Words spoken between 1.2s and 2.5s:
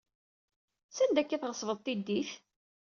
akka ay tɣeṣbed tiddit?